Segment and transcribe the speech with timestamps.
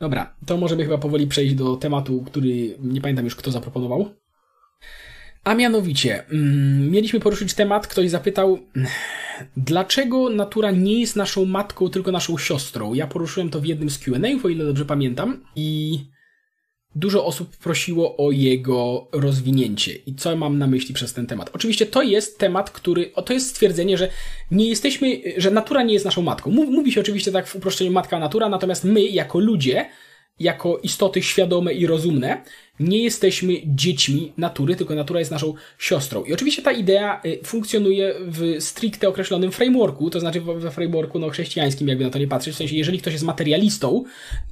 [0.00, 4.14] Dobra, to możemy chyba powoli przejść do tematu, który nie pamiętam już kto zaproponował.
[5.44, 8.58] A mianowicie, mm, mieliśmy poruszyć temat, ktoś zapytał,
[9.56, 12.94] dlaczego natura nie jest naszą matką, tylko naszą siostrą.
[12.94, 15.98] Ja poruszyłem to w jednym z QA, o ile dobrze pamiętam, i
[16.94, 19.94] dużo osób prosiło o jego rozwinięcie.
[19.94, 21.50] I co mam na myśli przez ten temat?
[21.52, 24.08] Oczywiście to jest temat, który, to jest stwierdzenie, że
[24.50, 26.50] nie jesteśmy, że natura nie jest naszą matką.
[26.50, 29.86] Mówi się oczywiście tak w uproszczeniu matka natura, natomiast my, jako ludzie,
[30.40, 32.42] jako istoty świadome i rozumne,
[32.80, 36.24] nie jesteśmy dziećmi natury, tylko natura jest naszą siostrą.
[36.24, 41.28] I oczywiście ta idea y, funkcjonuje w stricte określonym frameworku, to znaczy we frameworku no,
[41.28, 42.54] chrześcijańskim, jakby na to nie patrzeć.
[42.54, 44.04] W sensie, jeżeli ktoś jest materialistą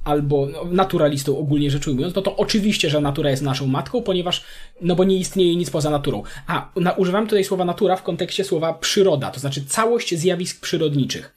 [0.03, 4.43] albo no, naturalistą ogólnie rzecz ujmując, no to oczywiście, że natura jest naszą matką, ponieważ,
[4.81, 6.23] no bo nie istnieje nic poza naturą.
[6.47, 11.35] A na, używam tutaj słowa natura w kontekście słowa przyroda, to znaczy całość zjawisk przyrodniczych.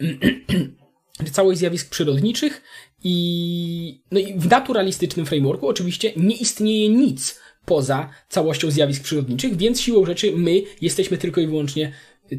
[1.32, 2.62] całość zjawisk przyrodniczych
[3.04, 9.80] i, no i w naturalistycznym frameworku oczywiście nie istnieje nic poza całością zjawisk przyrodniczych, więc
[9.80, 11.92] siłą rzeczy my jesteśmy tylko i wyłącznie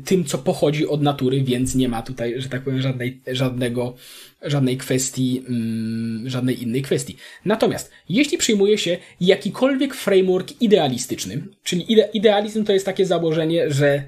[0.06, 3.95] tym, co pochodzi od natury, więc nie ma tutaj, że tak powiem, żadnej, żadnego,
[4.42, 7.17] żadnej kwestii, mm, żadnej innej kwestii.
[7.45, 14.04] Natomiast, jeśli przyjmuje się jakikolwiek framework idealistyczny, czyli ide, idealizm to jest takie założenie, że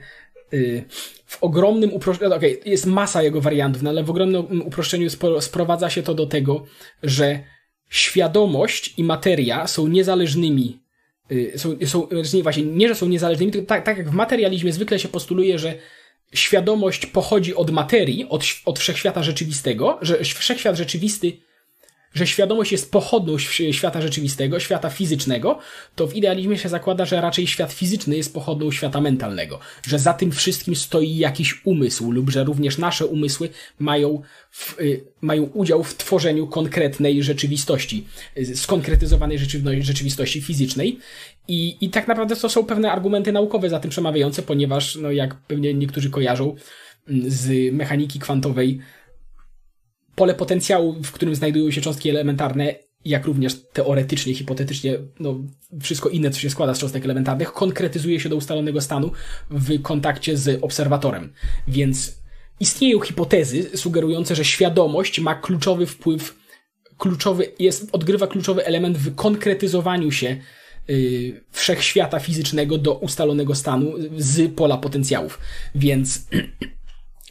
[0.54, 0.84] y,
[1.28, 5.89] w ogromnym uproszczeniu, okej, okay, jest masa jego wariantów, no ale w ogromnym uproszczeniu sprowadza
[5.89, 6.66] się to do tego,
[7.03, 7.39] że
[7.89, 10.80] świadomość i materia są niezależnymi,
[11.31, 14.73] y, są, są nie, właśnie, nie, że są niezależnymi, tylko tak, tak jak w materializmie
[14.73, 15.75] zwykle się postuluje, że
[16.34, 21.34] świadomość pochodzi od materii, od, od wszechświata rzeczywistego, że wszechświat rzeczywisty
[22.18, 23.38] że świadomość jest pochodną
[23.72, 25.60] świata rzeczywistego, świata fizycznego,
[25.96, 30.14] to w idealizmie się zakłada, że raczej świat fizyczny jest pochodną świata mentalnego, że za
[30.14, 35.84] tym wszystkim stoi jakiś umysł lub że również nasze umysły mają, w, y, mają udział
[35.84, 39.40] w tworzeniu konkretnej rzeczywistości, y, skonkretyzowanej
[39.80, 41.00] rzeczywistości fizycznej.
[41.48, 45.36] I, I tak naprawdę to są pewne argumenty naukowe za tym przemawiające, ponieważ, no jak
[45.36, 46.56] pewnie niektórzy kojarzą
[47.08, 48.80] mm, z mechaniki kwantowej,
[50.17, 55.39] pole potencjału, w którym znajdują się cząstki elementarne, jak również teoretycznie, hipotetycznie, no,
[55.81, 59.11] wszystko inne, co się składa z cząstek elementarnych, konkretyzuje się do ustalonego stanu
[59.50, 61.33] w kontakcie z obserwatorem.
[61.67, 62.17] Więc
[62.59, 66.35] istnieją hipotezy sugerujące, że świadomość ma kluczowy wpływ,
[66.97, 70.38] kluczowy, jest, odgrywa kluczowy element w konkretyzowaniu się
[70.88, 75.39] yy, wszechświata fizycznego do ustalonego stanu z pola potencjałów.
[75.75, 76.22] Więc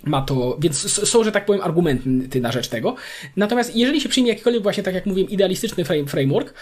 [0.06, 2.96] ma to, więc są, że tak powiem, argumenty na rzecz tego.
[3.36, 6.54] Natomiast jeżeli się przyjmie jakikolwiek właśnie, tak jak mówiłem, idealistyczny frame, framework,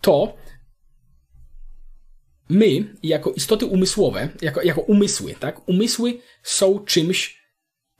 [0.00, 0.36] to
[2.48, 7.42] my, jako istoty umysłowe, jako, jako umysły, tak, umysły są czymś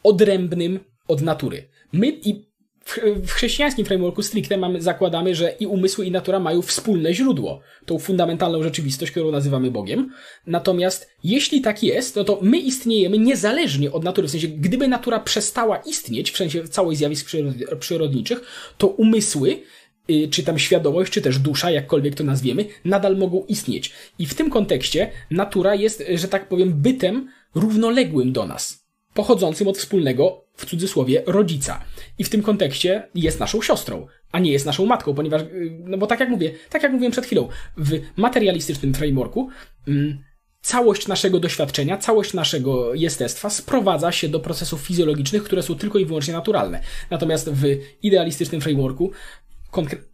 [0.02, 1.68] odrębnym od natury.
[1.92, 2.51] My i
[2.84, 7.60] w, w chrześcijańskim frameworku stricte mamy, zakładamy, że i umysły, i natura mają wspólne źródło,
[7.86, 10.12] tą fundamentalną rzeczywistość, którą nazywamy Bogiem.
[10.46, 14.28] Natomiast jeśli tak jest, no to my istniejemy niezależnie od natury.
[14.28, 17.30] W sensie, gdyby natura przestała istnieć, w sensie całej zjawisk
[17.78, 18.40] przyrodniczych,
[18.78, 19.62] to umysły
[20.10, 23.92] y, czy tam świadomość, czy też dusza, jakkolwiek to nazwiemy, nadal mogą istnieć.
[24.18, 28.81] I w tym kontekście natura jest, że tak powiem, bytem równoległym do nas,
[29.14, 31.84] pochodzącym od wspólnego w cudzysłowie rodzica.
[32.18, 35.98] I w tym kontekście jest naszą siostrą, a nie jest naszą matką, ponieważ, y, no
[35.98, 39.48] bo tak jak mówię, tak jak mówiłem przed chwilą, w materialistycznym frameworku
[39.88, 40.18] mm,
[40.62, 46.04] całość naszego doświadczenia, całość naszego jestestwa sprowadza się do procesów fizjologicznych, które są tylko i
[46.04, 46.80] wyłącznie naturalne.
[47.10, 47.64] Natomiast w
[48.02, 49.10] idealistycznym frameworku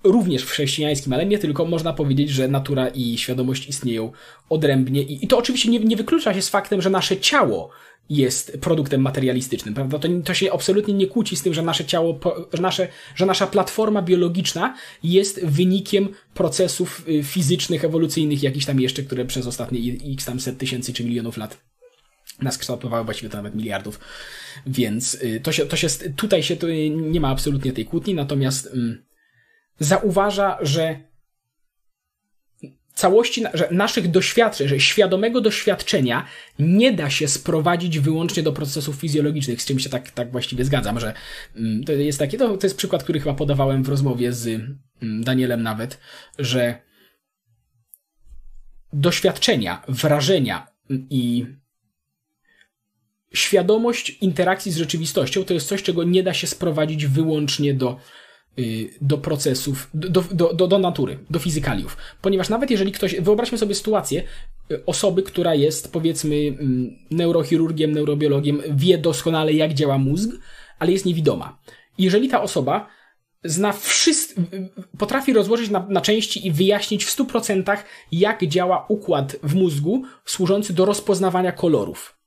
[0.04, 4.12] również w chrześcijańskim, ale nie tylko, można powiedzieć, że natura i świadomość istnieją
[4.48, 5.02] odrębnie.
[5.02, 7.70] I, i to oczywiście nie, nie wyklucza się z faktem, że nasze ciało
[8.10, 9.98] jest produktem materialistycznym, prawda?
[9.98, 12.20] To, to się absolutnie nie kłóci z tym, że nasze ciało,
[12.52, 19.02] że, nasze, że nasza platforma biologiczna jest wynikiem procesów y, fizycznych, ewolucyjnych, jakichś tam jeszcze,
[19.02, 19.80] które przez ostatnie
[20.12, 21.58] x tam set tysięcy czy milionów lat
[22.42, 24.00] nas kształtowały, właściwie to nawet miliardów.
[24.66, 28.66] Więc y, to się, to się, tutaj się to nie ma absolutnie tej kłótni, natomiast
[28.66, 29.07] um,
[29.78, 31.09] zauważa, że
[32.98, 36.25] całości, że naszych doświadczeń, że świadomego doświadczenia
[36.59, 41.01] nie da się sprowadzić wyłącznie do procesów fizjologicznych, z czym się tak, tak właściwie zgadzam,
[41.01, 41.15] że
[41.57, 45.25] mm, to jest taki, to, to jest przykład, który chyba podawałem w rozmowie z mm,
[45.25, 45.98] Danielem nawet,
[46.39, 46.83] że
[48.92, 50.66] doświadczenia, wrażenia
[51.10, 51.47] i
[53.34, 58.01] świadomość interakcji z rzeczywistością to jest coś, czego nie da się sprowadzić wyłącznie do
[59.01, 61.97] do procesów, do, do, do, do natury, do fizykaliów.
[62.22, 64.22] Ponieważ nawet jeżeli ktoś, wyobraźmy sobie sytuację
[64.71, 70.31] y, osoby, która jest powiedzmy mm, neurochirurgiem, neurobiologiem, wie doskonale jak działa mózg,
[70.78, 71.59] ale jest niewidoma.
[71.99, 72.89] Jeżeli ta osoba
[73.45, 74.41] zna wszystko,
[74.99, 77.77] potrafi rozłożyć na, na części i wyjaśnić w 100%
[78.13, 82.19] jak działa układ w mózgu służący do rozpoznawania kolorów.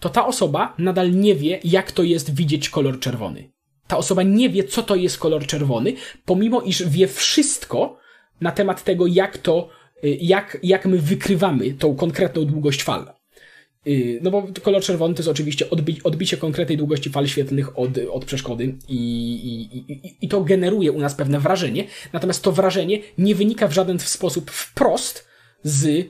[0.00, 3.52] To ta osoba nadal nie wie, jak to jest widzieć kolor czerwony.
[3.92, 5.92] Ta osoba nie wie, co to jest kolor czerwony,
[6.24, 7.98] pomimo iż wie wszystko
[8.40, 9.68] na temat tego, jak to,
[10.04, 13.12] y, jak, jak my wykrywamy tą konkretną długość fal.
[13.86, 17.90] Y, no bo kolor czerwony to jest oczywiście odbi odbicie konkretnej długości fal świetlnych od,
[18.10, 18.98] od przeszkody i,
[19.34, 23.72] i, i, i to generuje u nas pewne wrażenie, natomiast to wrażenie nie wynika w
[23.72, 25.26] żaden sposób wprost
[25.62, 26.08] z,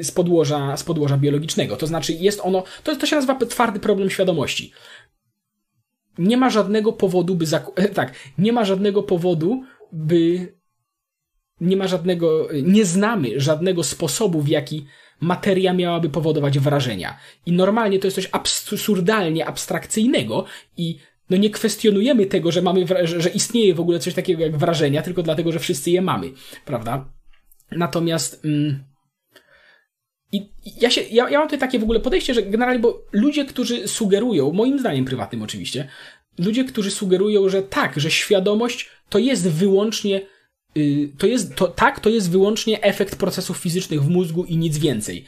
[0.00, 1.76] z, podłoża, z podłoża biologicznego.
[1.76, 4.72] To znaczy jest ono, to, to się nazywa twardy problem świadomości.
[6.18, 7.46] Nie ma żadnego powodu, by,
[7.94, 9.62] tak, nie ma żadnego powodu,
[9.92, 10.54] by
[11.60, 14.86] nie ma żadnego, nie znamy żadnego sposobu, w jaki
[15.20, 17.18] materia miałaby powodować wrażenia.
[17.46, 20.44] I normalnie to jest coś absurdalnie abstrakcyjnego
[20.76, 20.98] i
[21.30, 25.02] no nie kwestionujemy tego, że mamy, że, że istnieje w ogóle coś takiego jak wrażenia,
[25.02, 26.32] tylko dlatego, że wszyscy je mamy,
[26.64, 27.08] prawda?
[27.70, 28.84] Natomiast mm,
[30.36, 30.48] i
[30.80, 33.88] ja, się, ja, ja mam tutaj takie w ogóle podejście, że generalnie, bo ludzie, którzy
[33.88, 35.88] sugerują, moim zdaniem prywatnym oczywiście,
[36.38, 40.20] ludzie, którzy sugerują, że tak, że świadomość to jest wyłącznie
[40.76, 44.78] Y, to jest, to, tak, to jest wyłącznie efekt procesów fizycznych w mózgu i nic
[44.78, 45.24] więcej.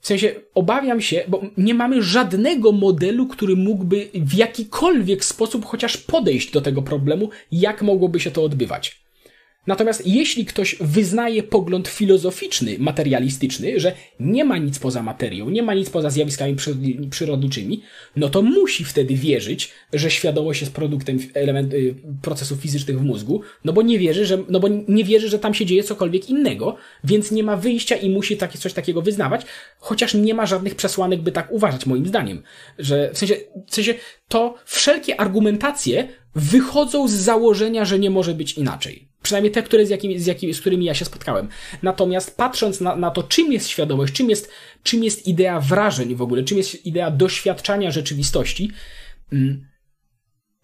[0.00, 5.96] W sensie obawiam się, bo nie mamy żadnego modelu, który mógłby w jakikolwiek sposób chociaż
[5.96, 9.01] podejść do tego problemu, jak mogłoby się to odbywać.
[9.66, 15.74] Natomiast jeśli ktoś wyznaje pogląd filozoficzny, materialistyczny, że nie ma nic poza materią, nie ma
[15.74, 16.56] nic poza zjawiskami
[17.10, 17.82] przyrodniczymi,
[18.16, 23.40] no to musi wtedy wierzyć, że świadomość jest produktem element, y, procesów fizycznych w mózgu,
[23.64, 26.76] no bo nie wierzy, że, no bo nie wierzy, że tam się dzieje cokolwiek innego,
[27.04, 29.46] więc nie ma wyjścia i musi takie, coś takiego wyznawać,
[29.78, 32.42] chociaż nie ma żadnych przesłanek, by tak uważać, moim zdaniem.
[32.78, 33.36] Że w sensie,
[33.66, 33.94] w sensie
[34.28, 39.11] to wszelkie argumentacje wychodzą z założenia, że nie może być inaczej.
[39.22, 41.48] Przynajmniej te, które z, z, jakimi, z którymi ja się spotkałem.
[41.82, 44.50] Natomiast patrząc na, na to, czym jest świadomość, czym jest,
[44.82, 48.70] czym jest idea wrażeń w ogóle, czym jest idea doświadczania rzeczywistości,
[49.32, 49.66] mm,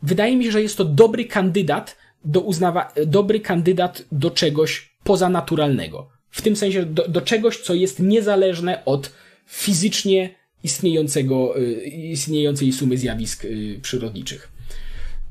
[0.02, 6.08] wydaje mi się, że jest to dobry kandydat do uznawa, dobry kandydat do czegoś pozanaturalnego.
[6.30, 9.12] W tym sensie do, do czegoś, co jest niezależne od
[9.46, 10.34] fizycznie
[10.64, 14.48] istniejącego, y, istniejącej sumy zjawisk y, przyrodniczych.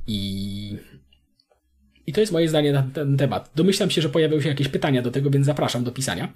[0.08, 0.78] I
[2.08, 3.52] i to jest moje zdanie na ten temat.
[3.56, 6.34] Domyślam się, że pojawią się jakieś pytania do tego, więc zapraszam do pisania.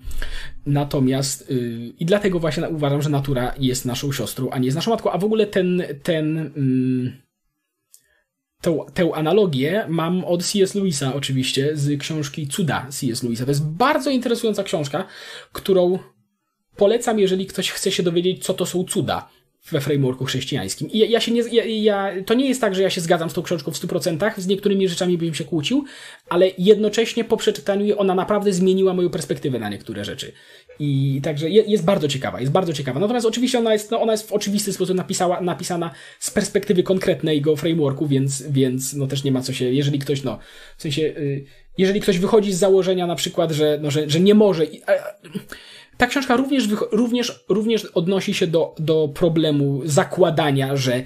[0.66, 4.92] Natomiast yy, i dlatego właśnie uważam, że natura jest naszą siostrą, a nie jest naszą
[4.92, 5.12] matką.
[5.12, 7.12] A w ogóle ten, ten yy,
[8.62, 10.76] tę, tę analogię mam od C.S.
[10.76, 13.24] Lewisa oczywiście, z książki Cuda C.S.
[13.24, 13.46] Lewisa.
[13.46, 15.08] To jest bardzo interesująca książka,
[15.54, 16.00] którą
[16.76, 19.30] polecam, jeżeli ktoś chce się dowiedzieć, co to są cuda
[19.72, 20.90] we frameworku chrześcijańskim.
[20.92, 23.30] I ja, ja się nie, ja, ja, to nie jest tak, że ja się zgadzam
[23.30, 25.86] z tą książką w 100%, z niektórymi rzeczami bym się kłócił,
[26.30, 30.32] ale jednocześnie po przeczytaniu jej ona naprawdę zmieniła moją perspektywę na niektóre rzeczy.
[30.80, 33.00] I także je, jest bardzo ciekawa, jest bardzo ciekawa.
[33.00, 37.56] Natomiast oczywiście ona jest, no ona jest w oczywisty sposób napisała, napisana z perspektywy konkretnego
[37.56, 40.40] frameworku, więc, więc no też nie ma co się, jeżeli ktoś, no,
[40.78, 41.46] w sensie, y,
[41.78, 44.66] jeżeli ktoś wychodzi z założenia na przykład, że, no, że, że nie może,
[46.02, 51.04] ta książka również, również, również odnosi się do, do problemu zakładania, że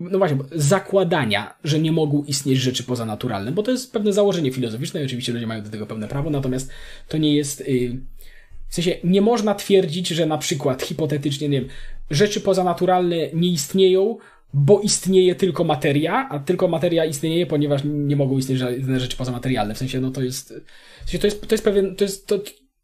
[0.00, 5.02] no właśnie, zakładania, że nie mogą istnieć rzeczy pozanaturalne, bo to jest pewne założenie filozoficzne
[5.02, 6.70] i oczywiście ludzie mają do tego pełne prawo, natomiast
[7.08, 7.68] to nie jest.
[7.68, 8.00] Yy,
[8.68, 11.68] w sensie nie można twierdzić, że na przykład hipotetycznie, nie wiem,
[12.10, 14.16] rzeczy pozanaturalne nie istnieją,
[14.54, 19.74] bo istnieje tylko materia, a tylko materia istnieje, ponieważ nie mogą istnieć żadne rzeczy pozamaterialne.
[19.74, 20.54] W sensie, no to jest.
[21.04, 21.96] W sensie to jest, to jest pewien.
[21.96, 22.38] To jest, to,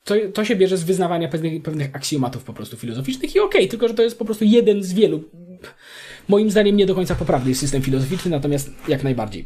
[0.04, 3.68] to, to się bierze z wyznawania pewnych, pewnych aksjomatów po prostu filozoficznych i okej, okay,
[3.68, 5.24] tylko że to jest po prostu jeden z wielu.
[6.28, 9.44] Moim zdaniem nie do końca poprawny system filozoficzny, natomiast jak najbardziej.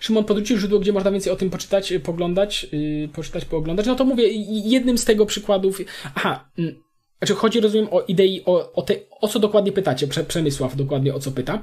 [0.00, 3.86] Szymon podrzucił źródło, gdzie można więcej o tym poczytać, poglądać, yy, poczytać, pooglądać.
[3.86, 4.28] No to mówię,
[4.64, 5.80] jednym z tego przykładów.
[6.14, 6.74] Aha, yy,
[7.18, 10.08] znaczy chodzi, rozumiem, o idei, o, o, te, o co dokładnie pytacie.
[10.28, 11.62] Przemysław dokładnie o co pyta.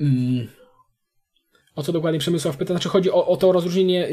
[0.00, 0.08] Yy,
[1.76, 2.74] o co dokładnie Przemysław pyta?
[2.74, 4.08] Znaczy chodzi o, o to rozróżnienie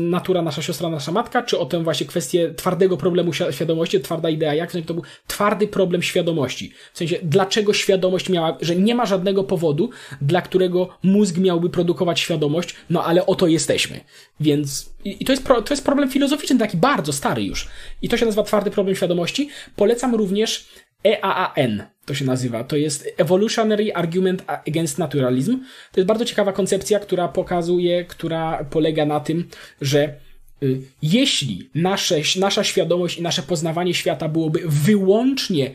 [0.00, 4.54] natura, nasza siostra, nasza matka, czy o tę właśnie kwestię twardego problemu świadomości, twarda idea,
[4.54, 6.72] jak to był twardy problem świadomości.
[6.92, 9.90] W sensie, dlaczego świadomość miała, że nie ma żadnego powodu,
[10.22, 14.00] dla którego mózg miałby produkować świadomość, no ale oto jesteśmy.
[14.40, 17.68] Więc, i to, jest pro, to jest problem filozoficzny, taki bardzo stary już.
[18.02, 19.48] I to się nazywa twardy problem świadomości.
[19.76, 20.68] Polecam również
[21.06, 22.64] EAAN to się nazywa.
[22.64, 25.58] To jest Evolutionary Argument Against Naturalism.
[25.92, 29.48] To jest bardzo ciekawa koncepcja, która pokazuje, która polega na tym,
[29.80, 30.14] że
[30.62, 35.70] y, jeśli nasze, nasza świadomość i nasze poznawanie świata byłoby wyłącznie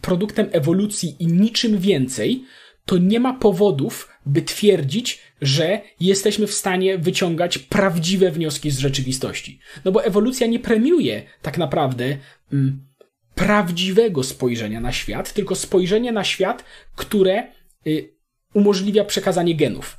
[0.00, 2.44] produktem ewolucji i niczym więcej,
[2.86, 9.58] to nie ma powodów, by twierdzić, że jesteśmy w stanie wyciągać prawdziwe wnioski z rzeczywistości.
[9.84, 12.18] No bo ewolucja nie premiuje tak naprawdę
[12.52, 12.80] mm,
[13.34, 16.64] prawdziwego spojrzenia na świat, tylko spojrzenie na świat,
[16.96, 17.46] które
[17.86, 18.14] y,
[18.54, 19.96] umożliwia przekazanie genów.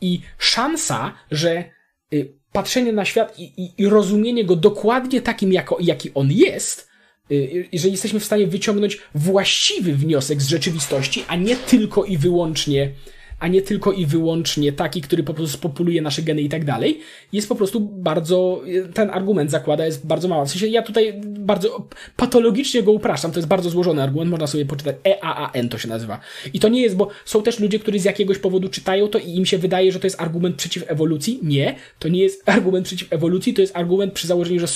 [0.00, 1.64] I szansa, że
[2.12, 6.88] y, patrzenie na świat i, i, i rozumienie go dokładnie takim, jako, jaki on jest,
[7.30, 12.90] y, że jesteśmy w stanie wyciągnąć właściwy wniosek z rzeczywistości, a nie tylko i wyłącznie
[13.38, 17.00] a nie tylko i wyłącznie taki, który po prostu spopuluje nasze geny i tak dalej,
[17.32, 18.62] jest po prostu bardzo,
[18.94, 20.46] ten argument zakłada jest bardzo mały.
[20.46, 24.66] W sensie ja tutaj bardzo patologicznie go upraszczam, to jest bardzo złożony argument, można sobie
[24.66, 26.20] poczytać, EAAN to się nazywa.
[26.52, 29.30] I to nie jest, bo są też ludzie, którzy z jakiegoś powodu czytają to i
[29.30, 31.38] im się wydaje, że to jest argument przeciw ewolucji.
[31.42, 34.66] Nie, to nie jest argument przeciw ewolucji, to jest argument przy założeniu, że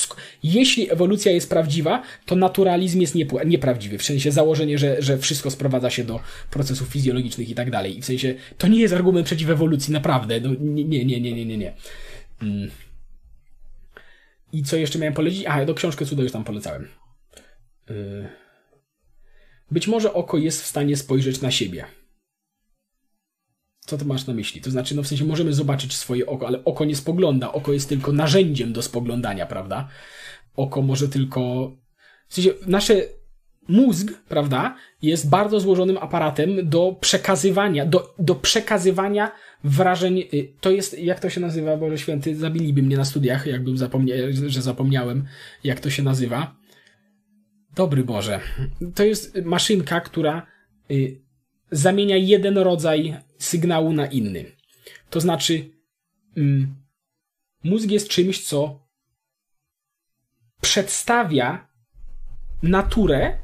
[0.42, 3.14] jeśli ewolucja jest prawdziwa, to naturalizm jest
[3.46, 7.98] nieprawdziwy, w sensie założenie, że, że wszystko sprowadza się do procesów fizjologicznych i tak dalej.
[7.98, 10.40] I w sensie to nie jest argument przeciw ewolucji, naprawdę.
[10.40, 11.74] No, nie, nie, nie, nie, nie, nie.
[12.42, 12.70] Mm.
[14.52, 15.46] I co jeszcze miałem polecić?
[15.46, 16.88] A, do książkę cuda już tam polecałem.
[17.90, 18.28] Y.
[19.70, 21.84] Być może oko jest w stanie spojrzeć na siebie.
[23.80, 24.60] Co to masz na myśli?
[24.60, 27.52] To znaczy, no w sensie możemy zobaczyć swoje oko, ale oko nie spogląda.
[27.52, 29.88] Oko jest tylko narzędziem do spoglądania, prawda?
[30.56, 31.72] Oko może tylko.
[32.28, 33.02] W sensie nasze
[33.68, 39.32] mózg, prawda, jest bardzo złożonym aparatem do przekazywania, do, do przekazywania
[39.64, 40.24] wrażeń.
[40.34, 44.18] Y, to jest, jak to się nazywa, Boże Święty, zabiliby mnie na studiach, jakbym zapomniał,
[44.46, 45.24] że zapomniałem,
[45.64, 46.54] jak to się nazywa.
[47.74, 48.40] Dobry Boże.
[48.94, 50.46] To jest maszynka, która
[50.90, 51.20] y,
[51.70, 54.44] zamienia jeden rodzaj sygnału na inny.
[55.10, 55.70] To znaczy,
[56.36, 56.74] mm,
[57.64, 58.88] mózg jest czymś, co
[60.60, 61.68] przedstawia
[62.62, 63.38] naturę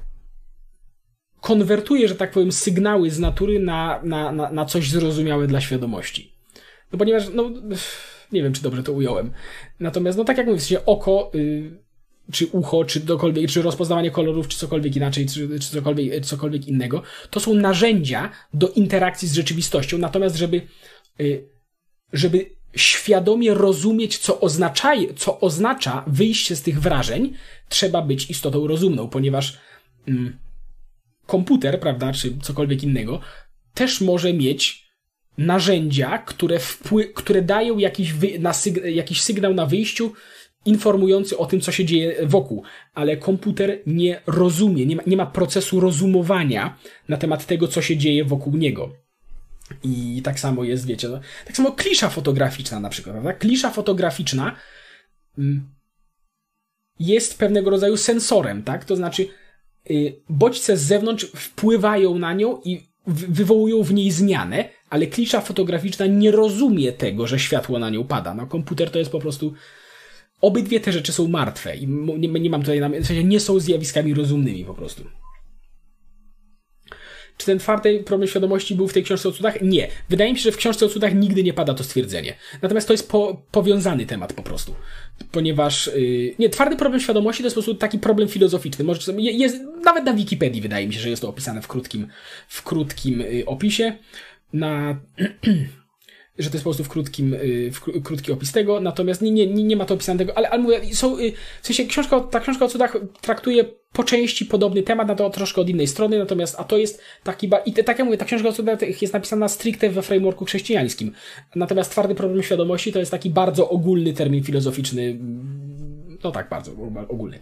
[1.45, 6.33] konwertuje, że tak powiem, sygnały z natury na, na, na, na coś zrozumiałe dla świadomości.
[6.93, 7.51] No ponieważ, no,
[8.33, 9.31] nie wiem, czy dobrze to ująłem.
[9.81, 11.71] Natomiast, no tak jak mówię, oko, y,
[12.33, 17.03] czy ucho, czy dokolwiek, czy rozpoznawanie kolorów, czy cokolwiek inaczej, czy, czy cokolwiek, cokolwiek innego,
[17.31, 19.99] to są narzędzia do interakcji z rzeczywistością.
[19.99, 20.61] Natomiast, żeby,
[21.21, 21.49] y,
[22.13, 22.47] żeby
[22.77, 27.35] świadomie rozumieć, co oznacza, co oznacza wyjście z tych wrażeń,
[27.69, 29.59] trzeba być istotą rozumną, ponieważ
[30.09, 30.44] mm,
[31.27, 33.21] komputer, prawda, czy cokolwiek innego,
[33.75, 34.85] też może mieć
[35.39, 40.13] narzędzia, które, wpły- które dają jakiś, wy- syg- jakiś sygnał na wyjściu,
[40.65, 42.63] informujący o tym, co się dzieje wokół,
[42.95, 46.79] ale komputer nie rozumie, nie ma, nie ma procesu rozumowania
[47.09, 48.93] na temat tego, co się dzieje wokół niego.
[49.83, 53.33] I tak samo jest, wiecie, no, tak samo klisza fotograficzna na przykład, prawda?
[53.33, 54.57] Klisza fotograficzna
[55.39, 55.69] mm,
[57.01, 58.85] jest pewnego rodzaju sensorem, tak?
[58.85, 59.29] To znaczy,
[60.29, 66.31] bodźce z zewnątrz wpływają na nią i wywołują w niej zmianę, ale klisza fotograficzna nie
[66.31, 68.35] rozumie tego, że światło na nią pada.
[68.35, 69.55] No, komputer to jest po prostu.
[70.41, 71.87] Obydwie te rzeczy są martwe i
[72.19, 75.05] nie, nie mam tutaj, w sensie nie są zjawiskami rozumnymi po prostu.
[77.37, 79.63] Czy ten czwarty problem świadomości był w tej książce o cudach?
[79.63, 79.89] Nie.
[80.09, 82.35] Wydaje mi się, że w książce o cudach nigdy nie pada to stwierdzenie.
[82.63, 84.75] Natomiast to jest po, powiązany temat po prostu.
[85.33, 88.85] Ponieważ, yy, nie, twardy problem świadomości to jest po prostu taki problem filozoficzny.
[88.85, 92.09] Może, jest, nawet na Wikipedii wydaje mi się, że jest to opisane w krótkim,
[92.49, 93.99] w krótkim yy, opisie.
[94.53, 94.97] Na
[96.39, 99.47] że to jest po prostu w krótkim, y, w krótki opis tego, natomiast nie, nie,
[99.47, 102.69] nie ma to opisanego, ale, ale mówię, są, y, w sensie książka, ta książka o
[102.69, 106.79] cudach traktuje po części podobny temat, na to troszkę od innej strony, natomiast, a to
[106.79, 110.03] jest taki, i te, tak jak mówię, ta książka o cudach jest napisana stricte we
[110.03, 111.13] frameworku chrześcijańskim,
[111.55, 115.19] natomiast twardy problem świadomości to jest taki bardzo ogólny termin filozoficzny,
[116.25, 116.73] no tak, bardzo
[117.09, 117.39] ogólny.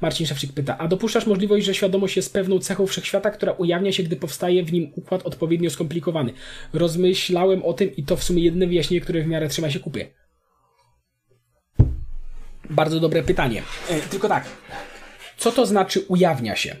[0.00, 4.02] Marcin Szewczyk pyta, a dopuszczasz możliwość, że świadomość jest pewną cechą wszechświata, która ujawnia się,
[4.02, 6.32] gdy powstaje w nim układ odpowiednio skomplikowany?
[6.72, 10.06] Rozmyślałem o tym i to w sumie jedyne wyjaśnienie, które w miarę trzyma się kupie.
[12.70, 13.62] Bardzo dobre pytanie.
[13.88, 14.44] E, tylko tak,
[15.36, 16.76] co to znaczy ujawnia się?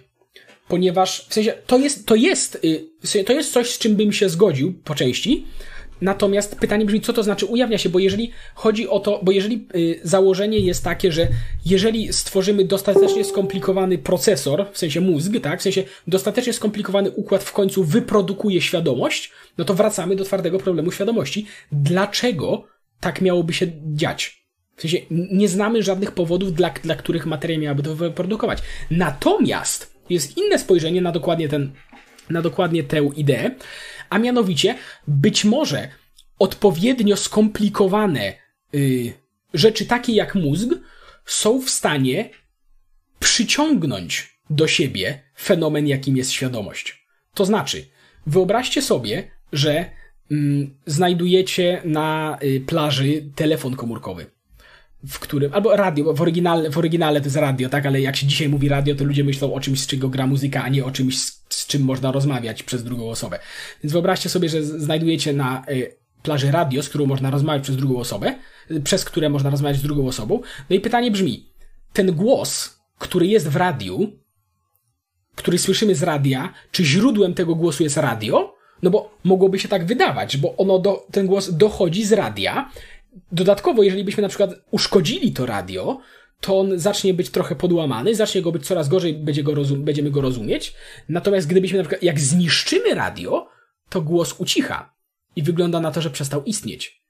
[0.68, 2.64] Ponieważ w sensie to jest, to jest,
[3.14, 5.46] y, to jest coś, z czym bym się zgodził po części,
[6.00, 9.66] Natomiast pytanie brzmi, co to znaczy ujawnia się, bo jeżeli chodzi o to, bo jeżeli
[9.74, 11.28] y, założenie jest takie, że
[11.66, 17.52] jeżeli stworzymy dostatecznie skomplikowany procesor, w sensie mózg, tak, w sensie dostatecznie skomplikowany układ w
[17.52, 21.46] końcu wyprodukuje świadomość, no to wracamy do twardego problemu świadomości.
[21.72, 22.64] Dlaczego
[23.00, 24.46] tak miałoby się dziać?
[24.76, 28.58] W sensie nie znamy żadnych powodów, dla, dla których materia miałaby to wyprodukować.
[28.90, 31.72] Natomiast jest inne spojrzenie na dokładnie ten,
[32.30, 33.50] na dokładnie tę ideę,
[34.10, 35.88] a mianowicie być może
[36.38, 38.34] odpowiednio skomplikowane
[38.74, 39.12] y,
[39.54, 40.68] rzeczy takie jak mózg
[41.24, 42.30] są w stanie
[43.18, 47.06] przyciągnąć do siebie fenomen, jakim jest świadomość.
[47.34, 47.86] To znaczy,
[48.26, 49.90] wyobraźcie sobie, że
[50.30, 54.36] mm, znajdujecie na y, plaży telefon komórkowy
[55.08, 58.26] w którym, albo radio, w oryginale, w oryginale to jest radio, tak, ale jak się
[58.26, 60.90] dzisiaj mówi radio, to ludzie myślą o czymś, z czego gra muzyka, a nie o
[60.90, 63.38] czymś, z, z czym można rozmawiać przez drugą osobę.
[63.84, 67.96] Więc wyobraźcie sobie, że znajdujecie na y, plaży radio, z którą można rozmawiać przez drugą
[67.96, 68.34] osobę,
[68.70, 70.40] y, przez które można rozmawiać z drugą osobą.
[70.70, 71.48] No i pytanie brzmi,
[71.92, 74.12] ten głos, który jest w radiu,
[75.34, 78.54] który słyszymy z radia, czy źródłem tego głosu jest radio?
[78.82, 82.70] No bo mogłoby się tak wydawać, bo ono do, ten głos dochodzi z radia,
[83.32, 86.00] Dodatkowo, jeżeli byśmy na przykład uszkodzili to radio,
[86.46, 90.10] to on zacznie być trochę podłamany, zacznie go być coraz gorzej, będzie go rozum- będziemy
[90.10, 90.74] go rozumieć.
[91.08, 93.48] Natomiast gdybyśmy na przykład, jak zniszczymy radio,
[93.88, 94.94] to głos ucicha
[95.36, 97.02] i wygląda na to, że przestał istnieć.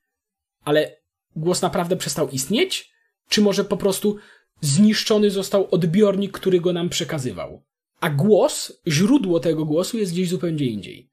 [0.64, 0.96] Ale
[1.36, 2.90] głos naprawdę przestał istnieć?
[3.28, 4.16] Czy może po prostu
[4.60, 7.64] zniszczony został odbiornik, który go nam przekazywał?
[8.00, 11.10] A głos, źródło tego głosu jest gdzieś zupełnie indziej.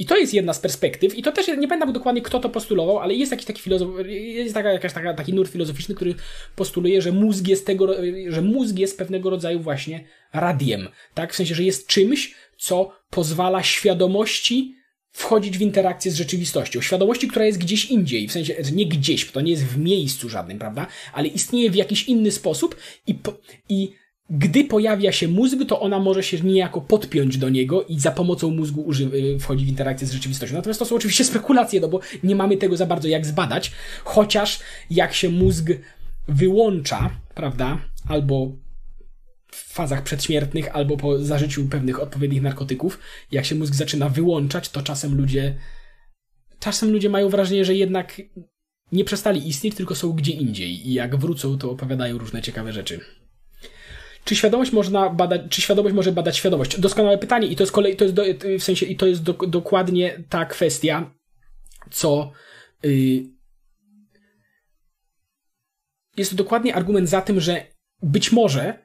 [0.00, 2.98] I to jest jedna z perspektyw, i to też nie pamiętam dokładnie, kto to postulował,
[2.98, 6.14] ale jest jakiś taki filozof, jest taka, jakaś taka, taki nurt filozoficzny, który
[6.56, 7.96] postuluje, że mózg jest tego,
[8.28, 10.88] że mózg jest pewnego rodzaju właśnie radiem.
[11.14, 11.32] Tak?
[11.32, 14.74] W sensie, że jest czymś, co pozwala świadomości
[15.12, 16.80] wchodzić w interakcję z rzeczywistością.
[16.80, 20.58] Świadomości, która jest gdzieś indziej, w sensie nie gdzieś, to nie jest w miejscu żadnym,
[20.58, 20.86] prawda?
[21.12, 22.76] Ale istnieje w jakiś inny sposób
[23.06, 23.18] i,
[23.68, 23.92] i
[24.30, 28.50] gdy pojawia się mózg, to ona może się niejako podpiąć do niego i za pomocą
[28.50, 30.56] mózgu y, wchodzi w interakcję z rzeczywistością.
[30.56, 33.72] Natomiast to są oczywiście spekulacje, no bo nie mamy tego za bardzo jak zbadać,
[34.04, 34.60] chociaż
[34.90, 35.66] jak się mózg
[36.28, 38.52] wyłącza, prawda, albo
[39.52, 42.98] w fazach przedśmiertnych, albo po zażyciu pewnych odpowiednich narkotyków,
[43.32, 45.54] jak się mózg zaczyna wyłączać, to czasem ludzie
[46.60, 48.22] czasem ludzie mają wrażenie, że jednak
[48.92, 53.00] nie przestali istnieć, tylko są gdzie indziej i jak wrócą, to opowiadają różne ciekawe rzeczy.
[54.30, 56.80] Czy świadomość można badać, czy świadomość może badać świadomość?
[56.80, 58.22] Doskonałe pytanie i to jest kolej, to jest do,
[58.58, 61.10] w sensie, i to jest do, dokładnie ta kwestia,
[61.90, 62.32] co
[62.82, 63.24] yy,
[66.16, 67.66] jest to dokładnie argument za tym, że
[68.02, 68.78] być może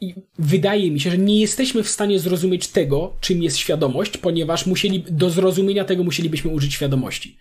[0.00, 4.66] i wydaje mi się, że nie jesteśmy w stanie zrozumieć tego, czym jest świadomość, ponieważ
[4.66, 7.38] musieli, do zrozumienia tego musielibyśmy użyć świadomości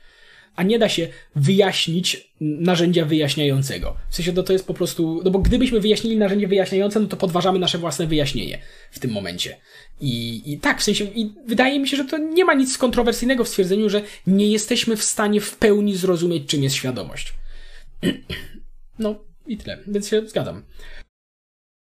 [0.56, 3.98] a nie da się wyjaśnić narzędzia wyjaśniającego.
[4.10, 7.18] W sensie to, to jest po prostu, no bo gdybyśmy wyjaśnili narzędzie wyjaśniające, no to
[7.18, 8.60] podważamy nasze własne wyjaśnienie
[8.91, 9.58] w tym momencie.
[10.02, 13.44] I, i tak, w sensie, i wydaje mi się, że to nie ma nic kontrowersyjnego
[13.44, 17.34] w stwierdzeniu, że nie jesteśmy w stanie w pełni zrozumieć, czym jest świadomość.
[19.00, 20.63] No i tyle, więc się zgadzam.